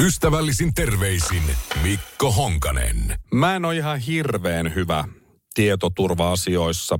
[0.00, 1.42] Ystävällisin terveisin
[1.82, 3.18] Mikko Honkanen.
[3.34, 5.04] Mä en ole ihan hirveän hyvä
[5.54, 6.98] tietoturva-asioissa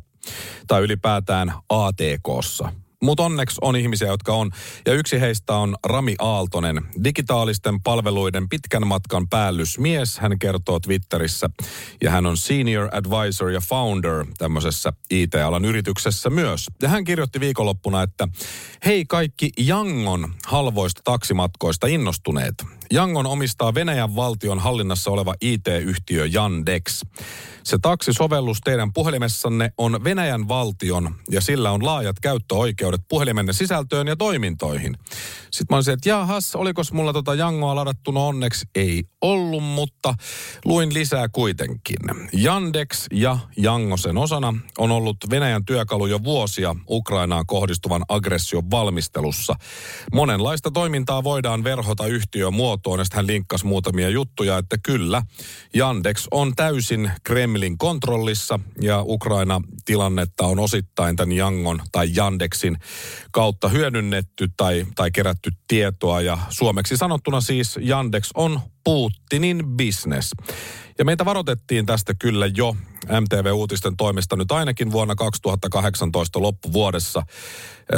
[0.67, 2.73] tai ylipäätään ATKssa.
[3.03, 4.51] Mutta onneksi on ihmisiä, jotka on.
[4.87, 10.19] Ja yksi heistä on Rami Aaltonen, digitaalisten palveluiden pitkän matkan päällysmies.
[10.19, 11.51] Hän kertoo Twitterissä.
[12.03, 16.67] Ja hän on senior advisor ja founder tämmöisessä IT-alan yrityksessä myös.
[16.83, 18.29] Ja hän kirjoitti viikonloppuna, että
[18.85, 22.80] hei kaikki Jangon halvoista taksimatkoista innostuneet.
[22.93, 27.03] Jangon omistaa Venäjän valtion hallinnassa oleva IT-yhtiö Yandex.
[27.65, 34.17] Se taksisovellus teidän puhelimessanne on Venäjän valtion ja sillä on laajat käyttöoikeudet puhelimenne sisältöön ja
[34.17, 34.97] toimintoihin.
[35.51, 38.67] Sitten mä olisin, että jahas, oliko mulla tota Jangoa ladattuna onneksi?
[38.75, 40.15] Ei ollut, mutta
[40.65, 41.97] luin lisää kuitenkin.
[42.45, 49.55] Yandex ja Jango sen osana on ollut Venäjän työkalu jo vuosia Ukrainaan kohdistuvan aggression valmistelussa.
[50.13, 55.23] Monenlaista toimintaa voidaan verhota yhtiön muotoon, ja hän linkkasi muutamia juttuja, että kyllä,
[55.77, 62.77] Yandex on täysin Kremlin kontrollissa ja Ukraina tilannetta on osittain tämän Jangon tai Yandexin
[63.31, 70.31] kautta hyödynnetty tai, tai kerätty tietoa ja suomeksi sanottuna siis Yandex on Putinin business.
[71.01, 72.77] Ja meitä varoitettiin tästä kyllä jo
[73.21, 77.23] MTV-uutisten toimesta nyt ainakin vuonna 2018 loppuvuodessa.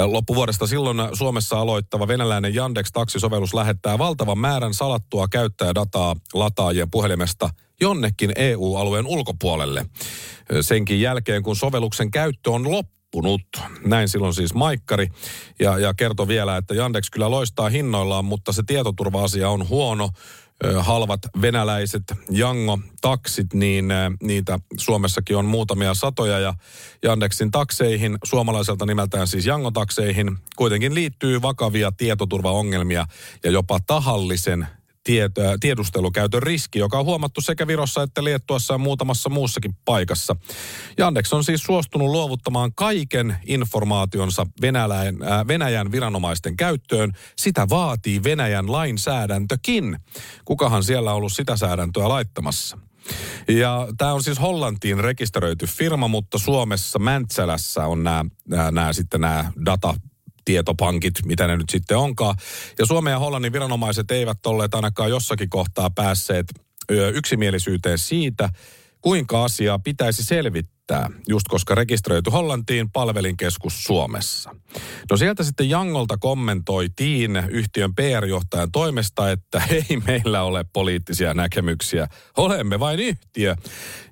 [0.04, 7.50] Loppuvuodesta silloin Suomessa aloittava venäläinen Yandex-taksisovellus lähettää valtavan määrän salattua käyttäjädataa lataajien puhelimesta
[7.80, 9.86] jonnekin EU-alueen ulkopuolelle.
[10.60, 13.42] Senkin jälkeen, kun sovelluksen käyttö on loppunut.
[13.84, 15.08] Näin silloin siis Maikkari.
[15.60, 20.08] Ja, ja kertoi vielä, että Yandex kyllä loistaa hinnoillaan, mutta se tietoturva-asia on huono
[20.80, 23.88] halvat venäläiset Jango-taksit, niin
[24.22, 26.38] niitä Suomessakin on muutamia satoja.
[26.38, 26.54] Ja
[27.04, 33.06] Yandexin takseihin, suomalaiselta nimeltään siis Jango-takseihin, kuitenkin liittyy vakavia tietoturvaongelmia
[33.44, 34.66] ja jopa tahallisen
[35.60, 40.36] tiedustelukäytön riski, joka on huomattu sekä Virossa että Liettuassa ja muutamassa muussakin paikassa.
[40.98, 47.12] Yandex on siis suostunut luovuttamaan kaiken informaationsa Venäjän, äh, Venäjän viranomaisten käyttöön.
[47.38, 49.98] Sitä vaatii Venäjän lainsäädäntökin.
[50.44, 52.78] Kukahan siellä on ollut sitä säädäntöä laittamassa?
[53.48, 59.94] Ja tämä on siis Hollantiin rekisteröity firma, mutta Suomessa Mäntsälässä on nämä sitten nämä data
[60.44, 62.36] tietopankit, mitä ne nyt sitten onkaan.
[62.78, 66.46] Ja Suomen ja Hollannin viranomaiset eivät olleet ainakaan jossakin kohtaa päässeet
[67.14, 68.48] yksimielisyyteen siitä,
[69.00, 70.81] kuinka asiaa pitäisi selvittää,
[71.28, 74.54] just koska rekisteröity Hollantiin palvelinkeskus Suomessa.
[75.10, 82.80] No sieltä sitten Jangolta kommentoitiin yhtiön PR-johtajan toimesta, että ei meillä ole poliittisia näkemyksiä, olemme
[82.80, 83.56] vain yhtiö.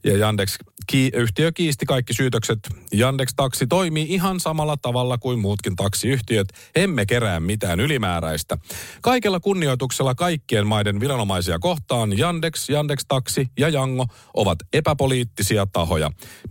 [0.05, 2.59] Ja Yandex ki- yhtiö kiisti kaikki syytökset.
[2.99, 6.49] Yandex Taksi toimii ihan samalla tavalla kuin muutkin taksiyhtiöt.
[6.75, 8.59] Emme kerää mitään ylimääräistä.
[9.03, 16.11] Kaikella kunnioituksella kaikkien maiden viranomaisia kohtaan Yandex, Yandex Taksi ja Jango ovat epäpoliittisia tahoja.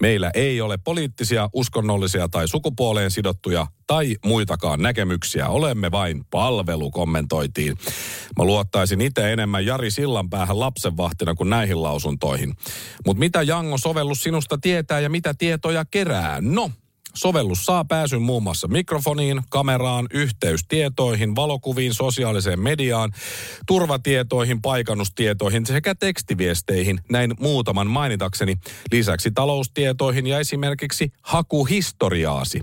[0.10, 5.50] Meillä ei ole poliittisia, uskonnollisia tai sukupuoleen sidottuja tai muitakaan näkemyksiä.
[5.50, 7.78] Olemme vain palvelu, kommentoitiin.
[8.38, 12.54] Mä luottaisin itse enemmän Jari Sillanpäähän lapsenvahtina kuin näihin lausuntoihin.
[13.06, 16.38] Mutta mitä Jango-sovellus sinusta tietää ja mitä tietoja kerää?
[16.42, 16.72] No,
[17.20, 23.12] Sovellus saa pääsyn muun muassa mikrofoniin, kameraan, yhteystietoihin, valokuviin, sosiaaliseen mediaan,
[23.68, 28.56] turvatietoihin, paikannustietoihin sekä tekstiviesteihin, näin muutaman mainitakseni.
[28.92, 32.62] Lisäksi taloustietoihin ja esimerkiksi hakuhistoriaasi.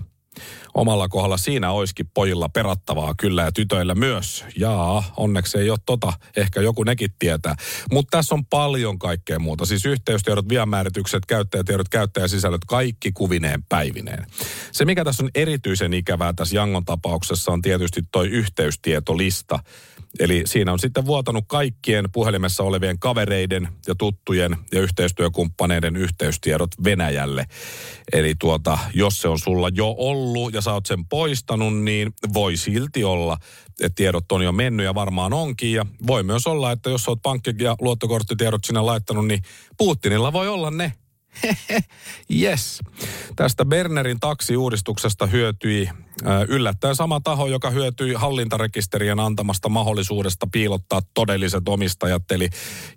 [0.77, 4.45] Omalla kohdalla siinä olisikin pojilla perattavaa kyllä ja tytöillä myös.
[4.59, 6.13] Jaa, onneksi ei ole tota.
[6.35, 7.55] Ehkä joku nekin tietää.
[7.91, 9.65] Mutta tässä on paljon kaikkea muuta.
[9.65, 14.25] Siis yhteystiedot, viemääritykset, käyttäjätiedot, käyttäjäsisällöt, kaikki kuvineen päivineen.
[14.71, 19.59] Se, mikä tässä on erityisen ikävää tässä Jangon tapauksessa, on tietysti toi yhteystietolista.
[20.19, 27.45] Eli siinä on sitten vuotanut kaikkien puhelimessa olevien kavereiden ja tuttujen ja yhteistyökumppaneiden yhteystiedot Venäjälle.
[28.13, 32.57] Eli tuota, jos se on sulla jo ollut ja sä oot sen poistanut, niin voi
[32.57, 33.37] silti olla,
[33.81, 35.73] että tiedot on jo mennyt ja varmaan onkin.
[35.73, 39.41] Ja voi myös olla, että jos oot pankki- ja luottokorttitiedot sinne laittanut, niin
[39.77, 40.93] Putinilla voi olla ne
[42.41, 42.79] yes.
[43.35, 45.89] Tästä Bernerin taksiuudistuksesta hyötyi
[46.47, 52.31] yllättäen sama taho, joka hyötyi hallintarekisterien antamasta mahdollisuudesta piilottaa todelliset omistajat.
[52.31, 52.49] Eli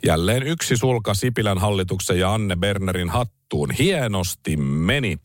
[0.07, 3.71] jälleen yksi sulka Sipilän hallituksen ja Anne Bernerin hattuun.
[3.71, 5.19] Hienosti meni.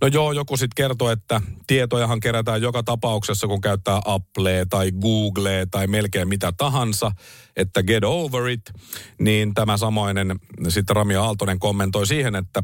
[0.00, 5.66] No joo, joku sitten kertoo, että tietojahan kerätään joka tapauksessa, kun käyttää Applea tai Googlea
[5.70, 7.12] tai melkein mitä tahansa,
[7.56, 8.60] että get over it.
[9.20, 12.62] Niin tämä samoinen sitten Rami Aaltonen kommentoi siihen, että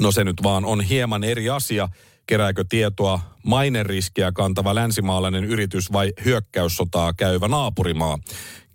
[0.00, 1.88] no se nyt vaan on hieman eri asia,
[2.26, 8.18] kerääkö tietoa maineriskiä kantava länsimaalainen yritys vai hyökkäyssotaa käyvä naapurimaa.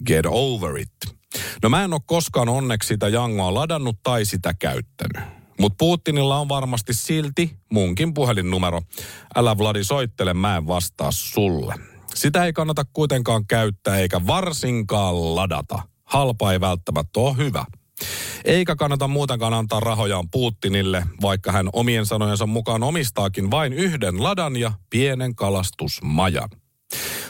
[0.05, 1.17] Get over it.
[1.63, 5.37] No mä en ole koskaan onneksi sitä jangoa ladannut tai sitä käyttänyt.
[5.59, 8.81] Mutta Putinilla on varmasti silti munkin puhelinnumero.
[9.35, 11.75] Älä Vladi soittele, mä en vastaa sulle.
[12.15, 15.79] Sitä ei kannata kuitenkaan käyttää eikä varsinkaan ladata.
[16.03, 17.65] Halpa ei välttämättä ole hyvä.
[18.45, 24.55] Eikä kannata muutenkaan antaa rahojaan Putinille, vaikka hän omien sanojensa mukaan omistaakin vain yhden ladan
[24.55, 26.49] ja pienen kalastusmajan.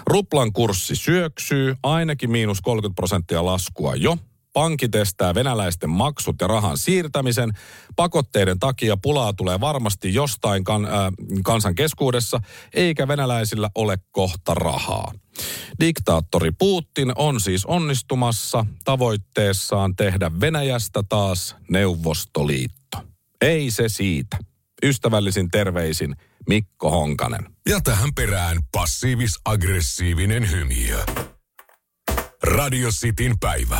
[0.07, 4.17] Ruplan kurssi syöksyy, ainakin miinus 30 prosenttia laskua jo,
[4.57, 7.53] Pankit estää venäläisten maksut ja rahan siirtämisen.
[7.95, 10.91] Pakotteiden takia pulaa tulee varmasti jostain kan, äh,
[11.43, 12.39] kansan keskuudessa,
[12.73, 15.11] eikä venäläisillä ole kohta rahaa.
[15.79, 22.97] Diktaattori Putin on siis onnistumassa tavoitteessaan tehdä Venäjästä taas Neuvostoliitto.
[23.41, 24.37] Ei se siitä.
[24.83, 26.15] Ystävällisin terveisin
[26.47, 27.45] Mikko Honkanen.
[27.69, 31.05] Ja tähän perään passiivis-aggressiivinen hymiö.
[32.43, 33.79] Radio Cityn päivä.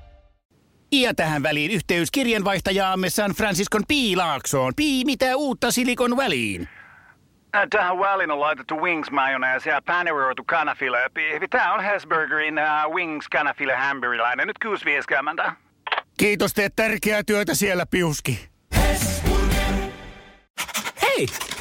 [0.91, 4.73] Ja tähän väliin yhteys kirjanvaihtajaamme San Franciscon Piilaaksoon.
[4.75, 6.69] Pii, mitä uutta Silikon väliin?
[7.55, 10.97] Äh, Tähän väliin on laitettu wings mayonnaise ja paneroitu kanafila.
[11.49, 14.47] Tämä on Hesburgerin uh, wings kanafila hamburilainen.
[14.47, 15.53] Nyt kuusi vieskäämäntä.
[16.17, 18.49] Kiitos, teet tärkeää työtä siellä, Piuski.
[21.01, 21.27] Hei,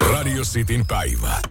[0.00, 1.42] Radio Cityn päivä.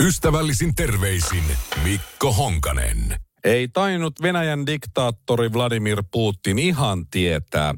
[0.00, 1.44] Ystävällisin terveisin
[1.84, 3.16] Mikko Honkanen.
[3.44, 7.74] Ei tainnut Venäjän diktaattori Vladimir Putin ihan tietää,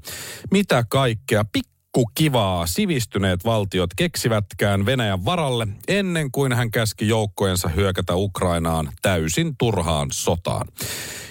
[0.50, 1.44] mitä kaikkea
[1.94, 10.08] pikkukivaa sivistyneet valtiot keksivätkään Venäjän varalle ennen kuin hän käski joukkojensa hyökätä Ukrainaan täysin turhaan
[10.12, 10.68] sotaan.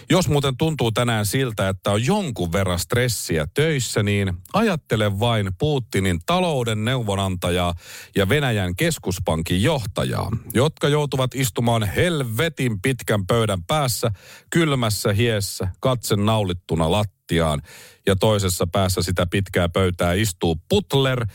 [0.10, 6.20] Jos muuten tuntuu tänään siltä, että on jonkun verran stressiä töissä, niin ajattele vain Putinin
[6.26, 7.74] talouden neuvonantajaa
[8.16, 14.12] ja Venäjän keskuspankin johtajaa, jotka joutuvat istumaan helvetin pitkän pöydän päässä,
[14.50, 16.92] kylmässä hiessä, katsen naulittuna
[17.32, 17.62] lattiaan
[18.06, 21.26] ja toisessa päässä sitä pitkää pöytää istuu Putler,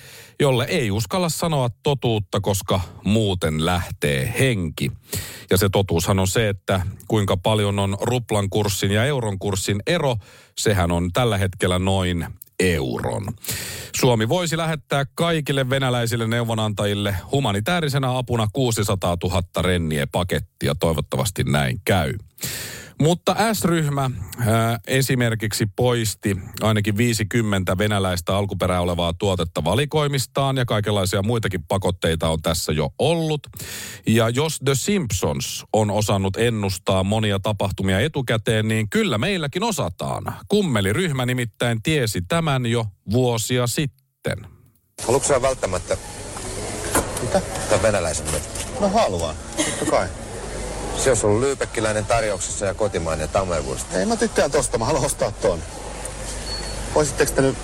[0.40, 4.92] jolle ei uskalla sanoa totuutta, koska muuten lähtee henki.
[5.50, 10.16] Ja se totuushan on se, että kuinka paljon on ruplan kurssin ja euron kurssin ero,
[10.58, 12.26] sehän on tällä hetkellä noin
[12.60, 13.26] euron.
[13.96, 20.74] Suomi voisi lähettää kaikille venäläisille neuvonantajille humanitaarisena apuna 600 000 renniä pakettia.
[20.74, 22.12] Toivottavasti näin käy.
[23.00, 24.10] Mutta S-ryhmä
[24.46, 32.42] ää, esimerkiksi poisti ainakin 50 venäläistä alkuperää olevaa tuotetta valikoimistaan ja kaikenlaisia muitakin pakotteita on
[32.42, 33.46] tässä jo ollut.
[34.06, 40.34] Ja jos The Simpsons on osannut ennustaa monia tapahtumia etukäteen, niin kyllä meilläkin osataan.
[40.48, 44.46] Kummeliryhmä nimittäin tiesi tämän jo vuosia sitten.
[45.06, 45.96] Haluatko sä välttämättä
[47.22, 47.40] Mitä?
[47.68, 48.26] tämän venäläisen?
[48.80, 50.08] No haluan, totta kai.
[51.04, 53.94] Se olisi ollut lyypekkiläinen tarjouksessa ja kotimainen tammerwurst.
[53.94, 55.62] Ei mä tykkään tosta, mä haluan ostaa ton.
[56.94, 57.56] Voisitteko te nyt...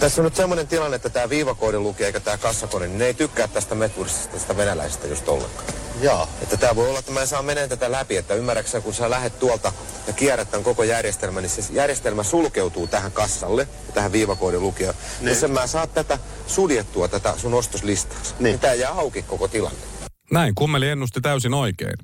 [0.00, 3.14] Tässä on nyt semmoinen tilanne, että tämä viivakoodi lukee eikä tämä kassakone, niin ne ei
[3.14, 5.68] tykkää tästä metwurstista, tästä venäläisestä just ollenkaan.
[6.00, 6.28] Jaa.
[6.42, 8.94] Että tämä voi olla, että mä en saa menee tätä läpi, että ymmärrätkö sä, kun
[8.94, 9.72] sä lähet tuolta
[10.06, 13.68] ja kierrät tämän koko järjestelmän, niin se järjestelmä sulkeutuu tähän kassalle.
[13.86, 14.94] Ja tähän viivakoodin lukija.
[15.20, 15.28] Niin.
[15.28, 19.97] Jos mä saa tätä suljettua, tätä sun ostoslistaksi, niin, niin tää jää auki koko tilanne.
[20.30, 21.94] Näin kummeli ennusti täysin oikein.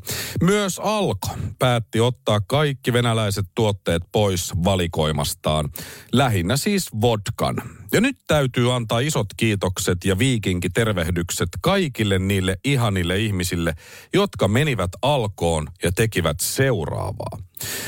[0.42, 1.28] Myös Alko
[1.58, 5.70] päätti ottaa kaikki venäläiset tuotteet pois valikoimastaan.
[6.12, 7.56] Lähinnä siis vodkan.
[7.94, 13.74] Ja nyt täytyy antaa isot kiitokset ja viikinki tervehdykset kaikille niille ihanille ihmisille,
[14.14, 17.38] jotka menivät Alkoon ja tekivät seuraavaa.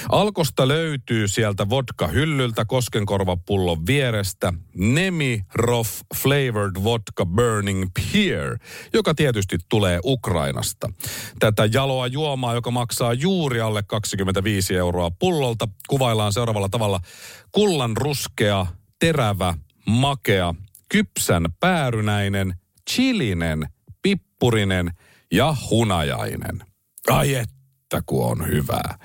[0.08, 8.58] Alkosta löytyy sieltä vodka-hyllyltä koskenkorvapullon vierestä Nemi Roff Flavored Vodka Burning Pier,
[8.92, 10.92] joka tietysti tulee Ukrainasta.
[11.38, 17.00] Tätä jaloa juomaa, joka maksaa juuri alle 25 euroa pullolta, kuvaillaan seuraavalla tavalla
[17.52, 18.66] kullan ruskea,
[18.98, 19.54] terävä,
[19.88, 20.54] makea,
[20.88, 22.54] kypsän päärynäinen,
[22.90, 23.68] chilinen,
[24.02, 24.90] pippurinen
[25.32, 26.62] ja hunajainen.
[27.08, 27.48] Ai et
[27.86, 28.98] että kun on hyvää.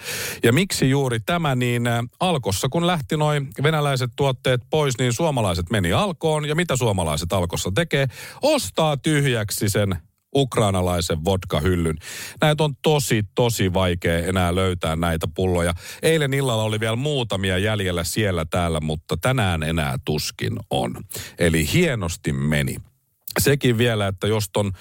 [0.43, 5.69] Ja miksi juuri tämä, niin ä, Alkossa kun lähti noin venäläiset tuotteet pois, niin suomalaiset
[5.69, 6.45] meni Alkoon.
[6.45, 8.07] Ja mitä suomalaiset Alkossa tekee?
[8.41, 9.95] Ostaa tyhjäksi sen
[10.35, 11.97] ukrainalaisen vodka-hyllyn.
[12.41, 15.73] Näitä on tosi, tosi vaikea enää löytää näitä pulloja.
[16.01, 20.95] Eilen illalla oli vielä muutamia jäljellä siellä täällä, mutta tänään enää tuskin on.
[21.39, 22.90] Eli hienosti meni.
[23.39, 24.71] Sekin vielä, että jos ton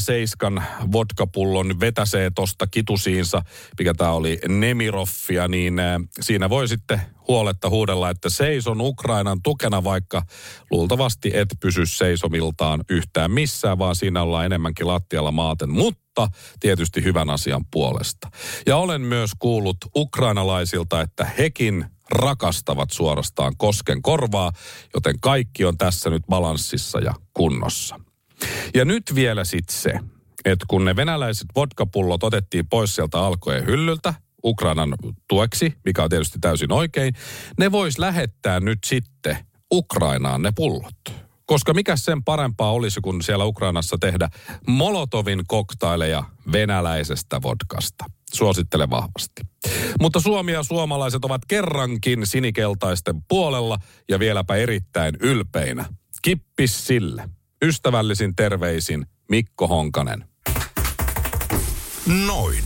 [0.00, 3.42] 07 vodkapullon vetäsee tosta kitusiinsa,
[3.78, 5.74] mikä tämä oli Nemiroffia, niin
[6.20, 10.22] siinä voi sitten huoletta huudella, että seison Ukrainan tukena, vaikka
[10.70, 16.28] luultavasti et pysy seisomiltaan yhtään missään, vaan siinä ollaan enemmänkin lattialla maaten, mutta
[16.60, 18.30] tietysti hyvän asian puolesta.
[18.66, 24.52] Ja olen myös kuullut ukrainalaisilta, että hekin rakastavat suorastaan kosken korvaa,
[24.94, 28.00] joten kaikki on tässä nyt balanssissa ja kunnossa.
[28.74, 29.92] Ja nyt vielä sitten se,
[30.44, 34.94] että kun ne venäläiset vodkapullot otettiin pois sieltä alkojen hyllyltä, Ukrainan
[35.28, 37.14] tueksi, mikä on tietysti täysin oikein,
[37.58, 39.36] ne vois lähettää nyt sitten
[39.72, 41.24] Ukrainaan ne pullot.
[41.46, 44.28] Koska mikä sen parempaa olisi, kun siellä Ukrainassa tehdä
[44.66, 48.04] Molotovin koktaileja venäläisestä vodkasta.
[48.34, 49.42] Suosittelen vahvasti.
[50.00, 55.84] Mutta Suomi ja suomalaiset ovat kerrankin sinikeltaisten puolella ja vieläpä erittäin ylpeinä.
[56.22, 57.28] Kippis sille.
[57.64, 60.24] Ystävällisin terveisin Mikko Honkanen.
[62.26, 62.64] Noin.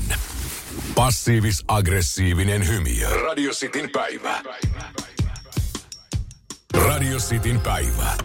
[0.94, 3.22] Passiivis-aggressiivinen hymy.
[3.22, 4.42] Radio Cityn päivä.
[6.74, 8.16] Radio Cityn päivä.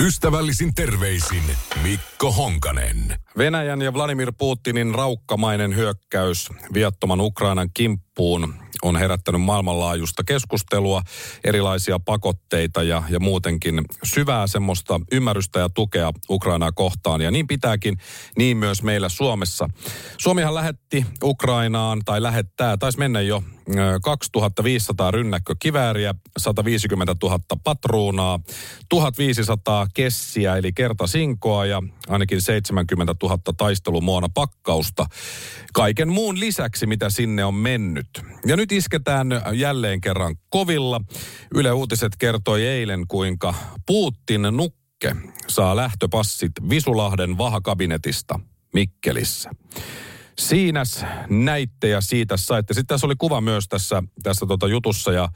[0.00, 1.42] Ystävällisin terveisin
[1.82, 3.18] Mikko Honkanen.
[3.38, 11.02] Venäjän ja Vladimir Putinin raukkamainen hyökkäys viattoman Ukrainan kimppuun on herättänyt maailmanlaajuista keskustelua,
[11.44, 17.20] erilaisia pakotteita ja, ja muutenkin syvää semmoista ymmärrystä ja tukea Ukrainaa kohtaan.
[17.20, 17.98] Ja niin pitääkin,
[18.38, 19.68] niin myös meillä Suomessa.
[20.18, 23.42] Suomihan lähetti Ukrainaan, tai lähettää, taisi mennä jo
[24.02, 28.40] 2500 rynnäkkökivääriä, 150 000 patruunaa,
[28.88, 35.06] 1500 kessiä eli kertasinkoa ja ainakin 70 000 taistelumuona pakkausta.
[35.72, 38.08] Kaiken muun lisäksi, mitä sinne on mennyt.
[38.46, 41.00] Ja nyt isketään jälleen kerran kovilla.
[41.54, 43.54] Yle Uutiset kertoi eilen, kuinka
[43.86, 45.16] Putin nukke
[45.48, 48.40] saa lähtöpassit Visulahden vahakabinetista
[48.74, 49.50] Mikkelissä.
[50.38, 52.74] Siinäs näitte ja siitä saitte.
[52.74, 55.28] Sitten tässä oli kuva myös tässä, tässä tota jutussa ja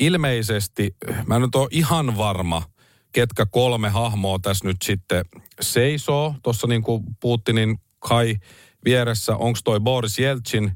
[0.00, 0.96] ilmeisesti,
[1.26, 2.62] mä en nyt ole ihan varma,
[3.12, 5.24] ketkä kolme hahmoa tässä nyt sitten
[5.60, 6.34] seisoo.
[6.42, 8.36] Tuossa niin kuin Putinin kai
[8.84, 10.72] vieressä, onko toi Boris Jeltsin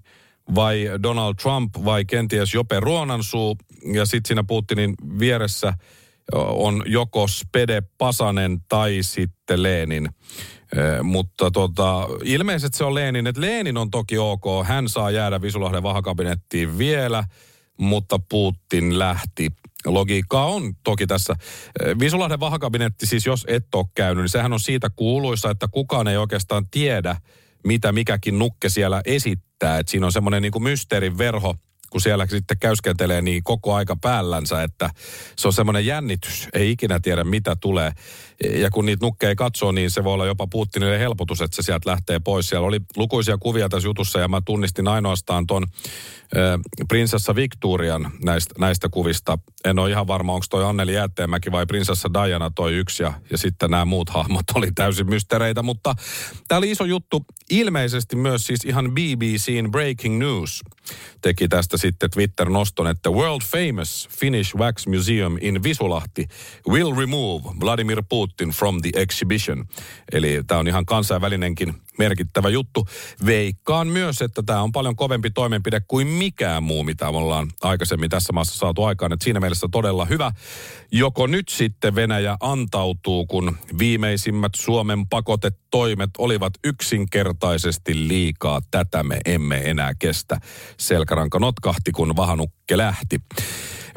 [0.54, 3.56] vai Donald Trump vai kenties Jope Ruonansuu.
[3.94, 5.74] Ja sitten siinä Putinin vieressä
[6.32, 10.08] on joko Spede Pasanen tai sitten Lenin.
[11.02, 14.44] Mutta tota, ilmeisesti se on Leenin, että Leenin on toki ok.
[14.64, 17.24] Hän saa jäädä Visulahden vahakabinettiin vielä,
[17.78, 19.50] mutta Putin lähti.
[19.86, 21.34] Logiikkaa on toki tässä.
[22.00, 26.16] Visulahden vahakabinetti, siis jos et ole käynyt, niin sehän on siitä kuuluisa, että kukaan ei
[26.16, 27.16] oikeastaan tiedä,
[27.66, 29.78] mitä mikäkin nukke siellä esittää.
[29.78, 31.54] Et siinä on semmoinen niin mysteerin verho,
[31.94, 34.90] kun siellä sitten käyskentelee niin koko aika päällänsä, että
[35.36, 36.48] se on semmoinen jännitys.
[36.52, 37.92] Ei ikinä tiedä, mitä tulee.
[38.54, 41.90] Ja kun niitä nukkeja katsoo, niin se voi olla jopa Putinille helpotus, että se sieltä
[41.90, 42.48] lähtee pois.
[42.48, 48.54] Siellä oli lukuisia kuvia tässä jutussa ja mä tunnistin ainoastaan ton äh, prinsessa Victorian näistä,
[48.58, 49.38] näistä kuvista.
[49.64, 53.38] En ole ihan varma, onko toi Anneli Jäätteenmäki vai prinsessa Diana toi yksi ja, ja
[53.38, 55.62] sitten nämä muut hahmot oli täysin mystereitä.
[55.62, 55.94] Mutta
[56.48, 57.24] tämä oli iso juttu.
[57.50, 60.62] Ilmeisesti myös siis ihan BBCn Breaking News
[61.20, 66.26] teki tästä sitten Twitter-noston, että World Famous Finnish Wax Museum in Visulahti
[66.68, 69.64] will remove Vladimir Putin from the exhibition.
[70.12, 72.86] Eli tämä on ihan kansainvälinenkin merkittävä juttu.
[73.26, 78.10] Veikkaan myös, että tämä on paljon kovempi toimenpide kuin mikään muu, mitä me ollaan aikaisemmin
[78.10, 79.12] tässä maassa saatu aikaan.
[79.12, 80.32] Et siinä mielessä todella hyvä.
[80.92, 88.60] Joko nyt sitten Venäjä antautuu, kun viimeisimmät Suomen pakotetoimet olivat yksinkertaisesti liikaa.
[88.70, 90.40] Tätä me emme enää kestä.
[90.78, 93.20] Selkäranka notkahti, kun vahanukke lähti.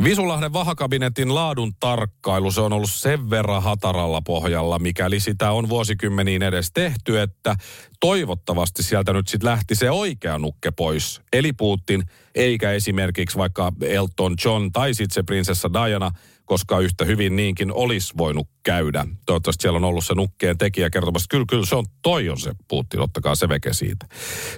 [0.04, 6.44] Visulahden vahakabinetin laadun tarkkailu, se on ollut sen verran hataralla pohjalla, mikäli sitä on vuosikymmeniin
[6.44, 7.56] edes tehty, että
[8.00, 11.22] toivottavasti sieltä nyt sitten lähti se oikea nukke pois.
[11.34, 12.04] Eli Putin,
[12.36, 16.12] eikä esimerkiksi vaikka Elton John tai sitten se prinsessa Diana,
[16.46, 19.06] koska yhtä hyvin niinkin olisi voinut käydä.
[19.25, 22.51] Toivottavasti siellä on ollut se nukkeen tekijä kertomassa, kyllä, kyllä se on, toi on se
[22.68, 24.06] Putin, ottakaa se veke siitä.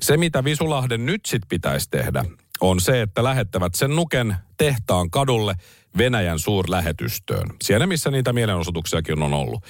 [0.01, 2.25] Se, mitä Visulahden nyt sitten pitäisi tehdä,
[2.62, 5.56] on se, että lähettävät sen nuken tehtaan kadulle
[5.98, 7.50] Venäjän suurlähetystöön.
[7.63, 9.63] Siellä, missä niitä mielenosoituksiakin on ollut.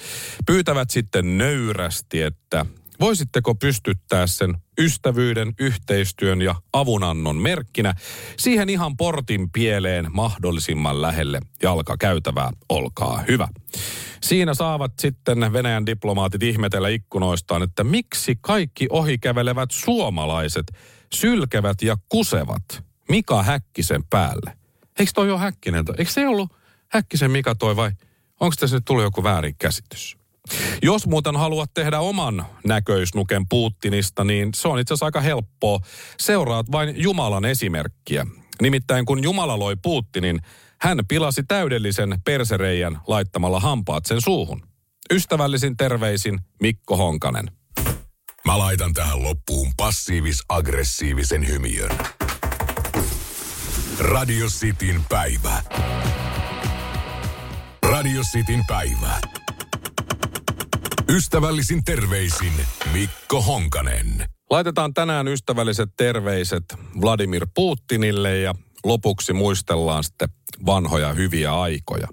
[0.46, 2.66] Pyytävät sitten nöyrästi, että
[3.00, 7.94] voisitteko pystyttää sen ystävyyden, yhteistyön ja avunannon merkkinä
[8.38, 12.50] siihen ihan portin pieleen mahdollisimman lähelle jalkakäytävää.
[12.68, 13.48] Olkaa hyvä.
[14.22, 20.66] Siinä saavat sitten Venäjän diplomaatit ihmetellä ikkunoistaan, että miksi kaikki ohikävelevät suomalaiset
[21.14, 24.56] sylkevät ja kusevat Mika Häkkisen päälle.
[24.98, 25.84] Eikö toi ole Häkkinen?
[25.98, 26.52] Eikö se ollut
[26.88, 27.92] Häkkisen Mika toi vai
[28.40, 30.16] onko tässä nyt tullut joku väärin käsitys?
[30.82, 35.78] Jos muuten haluat tehdä oman näköisnuken Putinista, niin se on itse asiassa aika helppoa.
[36.18, 38.26] Seuraat vain Jumalan esimerkkiä.
[38.62, 40.40] Nimittäin kun Jumala loi Putinin,
[40.80, 44.62] hän pilasi täydellisen persereijän laittamalla hampaat sen suuhun.
[45.12, 47.50] Ystävällisin terveisin Mikko Honkanen.
[48.44, 51.90] Mä laitan tähän loppuun passiivis-aggressiivisen hymiön.
[53.98, 55.62] Radio Cityn päivä.
[57.82, 59.20] Radio Cityn päivä.
[61.08, 62.52] Ystävällisin terveisin
[62.92, 64.24] Mikko Honkanen.
[64.50, 66.64] Laitetaan tänään ystävälliset terveiset
[67.00, 68.54] Vladimir Putinille ja
[68.84, 70.28] lopuksi muistellaan sitten
[70.66, 72.08] vanhoja hyviä aikoja.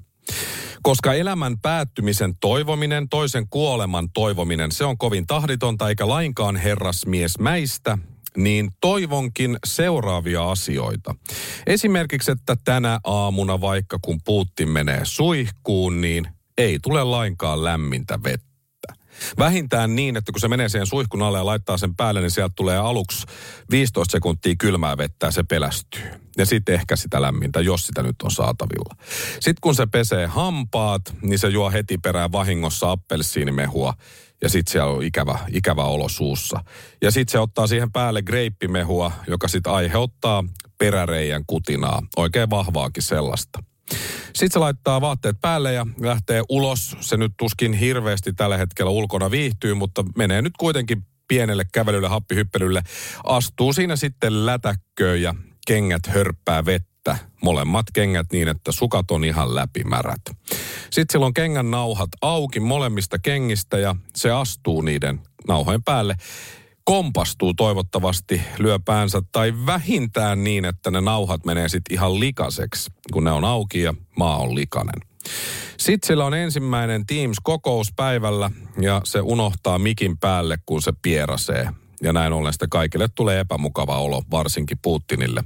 [0.81, 7.97] Koska elämän päättymisen toivominen, toisen kuoleman toivominen, se on kovin tahditonta eikä lainkaan herrasmies mäistä,
[8.37, 11.15] niin toivonkin seuraavia asioita.
[11.67, 18.46] Esimerkiksi, että tänä aamuna vaikka kun Putin menee suihkuun, niin ei tule lainkaan lämmintä vettä.
[19.37, 22.53] Vähintään niin, että kun se menee siihen suihkun alle ja laittaa sen päälle, niin sieltä
[22.55, 23.25] tulee aluksi
[23.71, 26.11] 15 sekuntia kylmää vettä ja se pelästyy.
[26.37, 28.95] Ja sitten ehkä sitä lämmintä, jos sitä nyt on saatavilla.
[29.33, 33.93] Sitten kun se pesee hampaat, niin se juo heti perään vahingossa appelsiinimehua
[34.41, 36.59] ja sitten siellä on ikävä, ikävä olo suussa.
[37.01, 40.43] Ja sitten se ottaa siihen päälle greippimehua, joka sitten aiheuttaa
[40.77, 43.63] peräreijän kutinaa, oikein vahvaakin sellaista.
[44.25, 46.97] Sitten se laittaa vaatteet päälle ja lähtee ulos.
[46.99, 52.83] Se nyt tuskin hirveästi tällä hetkellä ulkona viihtyy, mutta menee nyt kuitenkin pienelle kävelylle, happihyppelylle.
[53.23, 55.35] Astuu siinä sitten lätäkköön ja
[55.67, 57.17] kengät hörppää vettä.
[57.43, 60.21] Molemmat kengät niin, että sukat on ihan läpimärät.
[60.89, 66.15] Sitten silloin kengän nauhat auki molemmista kengistä ja se astuu niiden nauhojen päälle
[66.87, 73.23] kompastuu toivottavasti, lyö päänsä tai vähintään niin, että ne nauhat menee sitten ihan likaseksi, kun
[73.23, 75.01] ne on auki ja maa on likainen.
[75.77, 81.69] Sitten sillä on ensimmäinen Teams-kokous päivällä ja se unohtaa mikin päälle, kun se pierasee.
[82.03, 85.43] Ja näin ollen sitten kaikille tulee epämukava olo, varsinkin Putinille.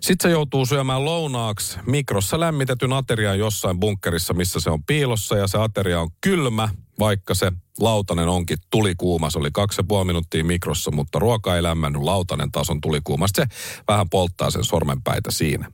[0.00, 5.46] Sitten se joutuu syömään lounaaksi mikrossa lämmitetyn aterian jossain bunkkerissa, missä se on piilossa ja
[5.46, 6.68] se ateria on kylmä,
[6.98, 9.30] vaikka se lautanen onkin tulikuuma.
[9.30, 13.26] Se oli kaksi ja minuuttia mikrossa, mutta ruoka ei lämmännyt, lautanen taas on tulikuuma.
[13.26, 15.72] Sitten se vähän polttaa sen sormenpäitä siinä.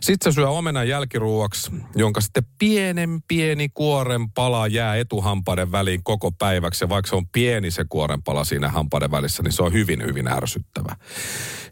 [0.00, 6.32] Sitten se syö omenan jälkiruuaksi, jonka sitten pienen pieni kuoren pala jää etuhampaiden väliin koko
[6.32, 6.84] päiväksi.
[6.84, 10.02] Ja vaikka se on pieni se kuoren pala siinä hampaiden välissä, niin se on hyvin,
[10.02, 10.96] hyvin ärsyttävä.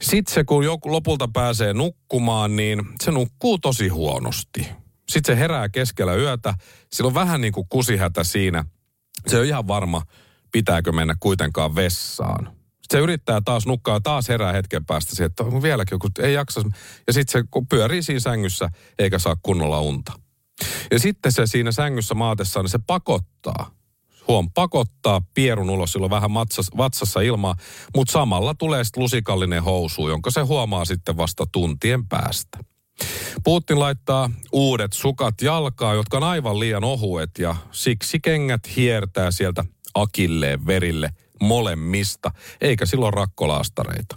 [0.03, 4.69] Sitten se, kun joku lopulta pääsee nukkumaan, niin se nukkuu tosi huonosti.
[5.09, 6.55] Sitten se herää keskellä yötä.
[6.93, 8.65] Sillä on vähän niin kuin kusihätä siinä.
[9.27, 10.03] Se on ihan varma,
[10.53, 12.64] pitääkö mennä kuitenkaan vessaan
[12.95, 16.61] se yrittää taas nukkaa, taas herää hetken päästä siihen, että on vieläkin joku, ei jaksa.
[17.07, 20.13] Ja sitten se pyörii siinä sängyssä eikä saa kunnolla unta.
[20.91, 23.71] Ja sitten se siinä sängyssä maatessa, niin se pakottaa.
[24.29, 27.55] Huom, pakottaa pierun ulos, silloin vähän matsas, vatsassa ilmaa,
[27.97, 32.59] mutta samalla tulee sitten lusikallinen housu, jonka se huomaa sitten vasta tuntien päästä.
[33.45, 39.65] Putin laittaa uudet sukat jalkaa, jotka on aivan liian ohuet ja siksi kengät hiertää sieltä
[39.95, 44.17] akilleen verille– molemmista, eikä silloin rakkolaastareita.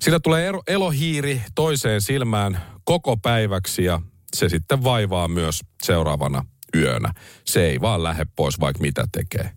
[0.00, 4.00] Sillä tulee elohiiri toiseen silmään koko päiväksi ja
[4.36, 6.44] se sitten vaivaa myös seuraavana
[6.76, 7.12] yönä.
[7.44, 9.50] Se ei vaan lähde pois, vaikka mitä tekee.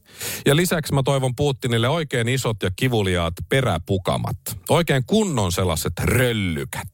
[0.45, 4.37] Ja lisäksi mä toivon Putinille oikein isot ja kivuliaat peräpukamat.
[4.69, 6.87] Oikein kunnon sellaiset röllykät.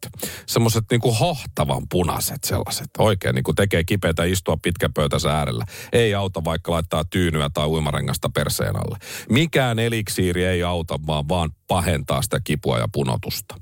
[0.46, 2.90] Semmoiset niinku hohtavan punaiset sellaiset.
[2.98, 5.66] Oikein niinku tekee kipeätä istua pitkäpöytänsä äärellä.
[5.92, 8.98] Ei auta vaikka laittaa tyynyä tai uimarengasta perseen alle.
[9.30, 13.56] Mikään eliksiiri ei auta, vaan vaan pahentaa sitä kipua ja punotusta.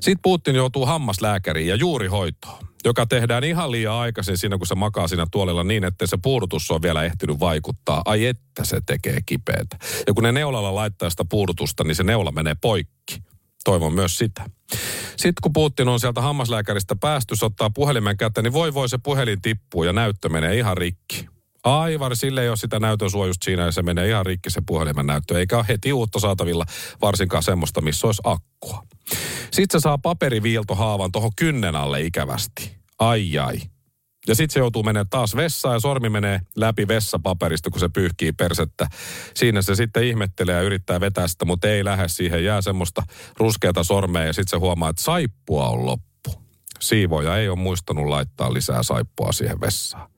[0.00, 4.74] Sitten Putin joutuu hammaslääkäriin ja juuri hoitoon, joka tehdään ihan liian aikaisin siinä, kun se
[4.74, 8.02] makaa siinä tuolilla niin, että se puudutus on vielä ehtinyt vaikuttaa.
[8.04, 9.76] Ai että se tekee kipeätä.
[10.06, 13.22] Ja kun ne neulalla laittaa sitä puudutusta, niin se neula menee poikki.
[13.64, 14.44] Toivon myös sitä.
[15.16, 18.98] Sitten kun Putin on sieltä hammaslääkäristä päästy, se ottaa puhelimen käteen, niin voi voi se
[19.02, 21.26] puhelin tippuu ja näyttö menee ihan rikki.
[21.64, 25.06] Aivan, sille ei ole sitä näytön suojusta siinä ja se menee ihan rikki se puhelimen
[25.06, 25.38] näyttö.
[25.38, 26.64] Eikä ole heti uutta saatavilla,
[27.02, 28.82] varsinkaan semmoista, missä olisi akkua.
[29.50, 32.76] Sitten se saa paperiviiltohaavan tuohon kynnen alle ikävästi.
[32.98, 33.58] Ai ai.
[34.26, 38.32] Ja sitten se joutuu menemään taas vessaan ja sormi menee läpi vessapaperista, kun se pyyhkii
[38.32, 38.86] persettä.
[39.34, 42.44] Siinä se sitten ihmettelee ja yrittää vetää sitä, mutta ei lähde siihen.
[42.44, 43.02] Jää semmoista
[43.36, 46.42] ruskeata sormea ja sitten se huomaa, että saippua on loppu.
[46.80, 50.09] Siivoja ei ole muistanut laittaa lisää saippua siihen vessaan.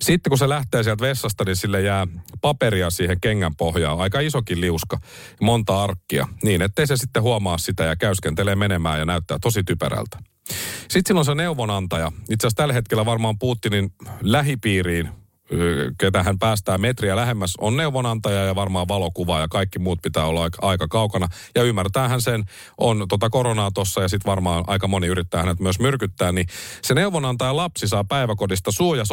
[0.00, 2.06] Sitten kun se lähtee sieltä vessasta, niin sille jää
[2.40, 3.98] paperia siihen kengän pohjaan.
[3.98, 4.98] Aika isokin liuska,
[5.40, 6.28] monta arkkia.
[6.42, 10.18] Niin, ettei se sitten huomaa sitä ja käyskentelee menemään ja näyttää tosi typerältä.
[10.80, 15.08] Sitten silloin se neuvonantaja, itse asiassa tällä hetkellä varmaan Putinin lähipiiriin
[15.98, 20.42] ketä hän päästää metriä lähemmäs, on neuvonantaja ja varmaan valokuva ja kaikki muut pitää olla
[20.42, 21.28] aika, aika kaukana.
[21.54, 22.44] Ja ymmärtäähän sen,
[22.78, 26.46] on tota koronaa tossa ja sitten varmaan aika moni yrittää hänet myös myrkyttää, niin
[26.82, 29.04] se neuvonantaja lapsi saa päiväkodista suu- ja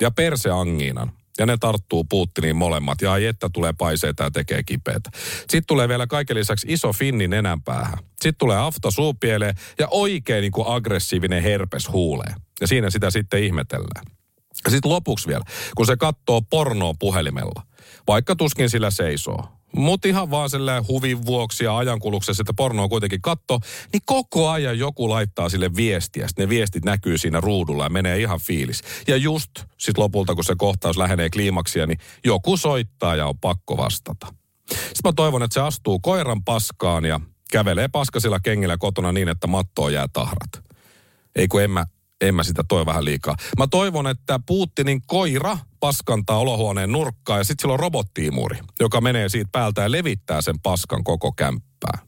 [0.00, 1.12] ja perseangiinan.
[1.38, 3.02] Ja ne tarttuu Putiniin molemmat.
[3.02, 5.10] Ja ai että tulee paiseita ja tekee kipeätä.
[5.40, 7.98] Sitten tulee vielä kaiken lisäksi iso finni nenänpäähän.
[7.98, 12.34] Sitten tulee afta suupieleen ja oikein niin kuin aggressiivinen herpes huulee.
[12.60, 14.19] Ja siinä sitä sitten ihmetellään.
[14.68, 15.44] Sitten lopuksi vielä,
[15.76, 17.62] kun se katsoo pornoa puhelimella,
[18.08, 23.22] vaikka tuskin sillä seisoo, mutta ihan vaan sellainen huvin vuoksi ja ajankuluksessa, että pornoa kuitenkin
[23.22, 23.60] katto,
[23.92, 26.28] niin koko ajan joku laittaa sille viestiä.
[26.28, 28.82] Sitten ne viestit näkyy siinä ruudulla ja menee ihan fiilis.
[29.08, 33.76] Ja just sitten lopulta, kun se kohtaus lähenee kliimaksia, niin joku soittaa ja on pakko
[33.76, 34.26] vastata.
[34.70, 37.20] Sitten mä toivon, että se astuu koiran paskaan ja
[37.52, 40.50] kävelee paskasilla kengillä kotona niin, että mattoon jää tahrat.
[41.36, 41.86] Ei kun en mä,
[42.20, 43.36] en mä sitä toi vähän liikaa.
[43.58, 49.28] Mä toivon, että Putinin koira paskantaa olohuoneen nurkkaa ja sitten sillä on robottiimuri, joka menee
[49.28, 51.98] siitä päältä ja levittää sen paskan koko kämppää.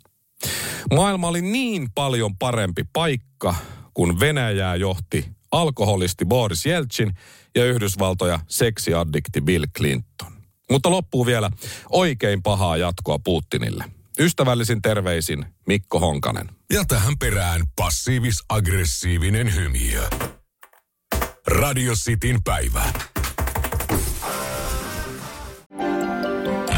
[0.94, 3.54] Maailma oli niin paljon parempi paikka,
[3.94, 7.12] kun Venäjää johti alkoholisti Boris Jeltsin
[7.54, 10.32] ja Yhdysvaltoja seksiaddikti Bill Clinton.
[10.70, 11.50] Mutta loppuu vielä
[11.90, 13.84] oikein pahaa jatkoa Putinille.
[14.18, 16.50] Ystävällisin terveisin Mikko Honkanen.
[16.72, 20.02] Ja tähän perään passiivis-aggressiivinen hymiö.
[21.46, 22.84] Radio Cityn päivä.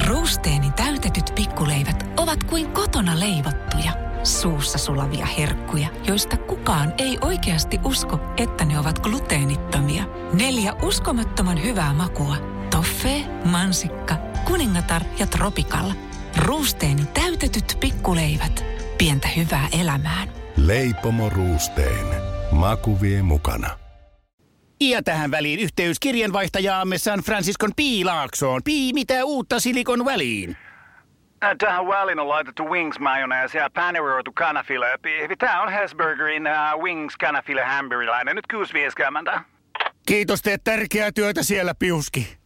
[0.07, 3.92] Ruusteeni täytetyt pikkuleivät ovat kuin kotona leivottuja,
[4.25, 10.05] suussa sulavia herkkuja, joista kukaan ei oikeasti usko, että ne ovat gluteenittomia.
[10.33, 12.37] Neljä uskomattoman hyvää makua.
[12.70, 15.94] Toffee, mansikka, kuningatar ja tropikalla.
[16.37, 18.64] Ruusteeni täytetyt pikkuleivät.
[18.99, 20.29] Pientä hyvää elämään.
[20.57, 22.07] Leipomo Ruusteen.
[22.53, 23.70] Maku vie mukana.
[24.81, 28.61] Ja tähän väliin yhteys kirjanvaihtajaamme San Franciscon Piilaaksoon.
[28.64, 30.57] Pii, mitä uutta Silikon väliin?
[31.44, 34.87] Ä, Tähän väliin on laitettu wings mayonnaise ja paneroitu kanafila.
[35.38, 36.42] Tämä on Hesburgerin
[36.77, 38.37] uh, wings kanafila hamburilainen.
[38.37, 38.44] Nyt
[39.37, 39.40] 6.50.
[40.07, 42.37] Kiitos, teet tärkeää työtä siellä, Piuski.